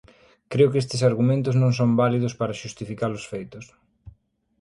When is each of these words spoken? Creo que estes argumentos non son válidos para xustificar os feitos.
Creo 0.51 0.71
que 0.71 0.81
estes 0.83 1.01
argumentos 1.09 1.55
non 1.61 1.71
son 1.79 1.91
válidos 2.01 2.33
para 2.39 2.59
xustificar 2.61 3.11
os 3.17 3.27
feitos. 3.31 3.65